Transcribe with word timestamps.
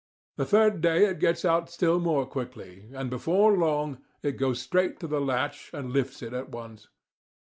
The 0.37 0.47
third 0.47 0.81
day 0.81 1.05
it 1.05 1.19
gets 1.19 1.45
out 1.45 1.69
still 1.69 1.99
more 1.99 2.25
quickly, 2.25 2.89
and 2.91 3.07
before 3.07 3.55
long 3.55 3.99
it 4.23 4.31
goes 4.31 4.59
straight 4.59 4.99
to 5.01 5.05
the 5.07 5.21
latch 5.21 5.69
and 5.75 5.91
lifts 5.93 6.23
it 6.23 6.33
at 6.33 6.49
once. 6.49 6.87